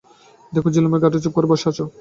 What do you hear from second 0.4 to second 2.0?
দেখলুম ঝিলের ধারে ঘাটে চুপ করে সে বসে আছে।